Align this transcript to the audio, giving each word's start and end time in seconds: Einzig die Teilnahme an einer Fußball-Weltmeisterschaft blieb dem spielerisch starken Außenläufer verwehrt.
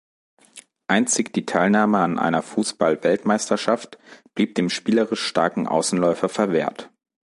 Einzig 0.87 1.31
die 1.31 1.45
Teilnahme 1.45 1.99
an 1.99 2.17
einer 2.17 2.41
Fußball-Weltmeisterschaft 2.41 3.99
blieb 4.33 4.55
dem 4.55 4.71
spielerisch 4.71 5.21
starken 5.21 5.67
Außenläufer 5.67 6.27
verwehrt. 6.27 6.89